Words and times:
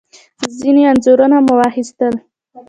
ځینې 0.59 0.83
انځورونه 0.91 1.37
مو 1.45 1.53
واخیستل. 1.57 2.13